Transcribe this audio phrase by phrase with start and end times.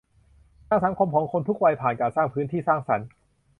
[0.69, 3.07] ทางสังคมของคนทุกวัยผ่านการสร้างพื้นที่สร้างสรรค์